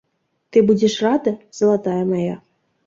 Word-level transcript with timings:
Ты 0.51 0.63
будзеш 0.71 0.95
рада, 1.09 1.35
залатая 1.61 2.03
мая? 2.11 2.35